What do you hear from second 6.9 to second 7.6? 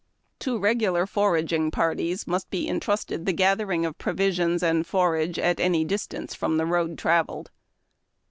travelled."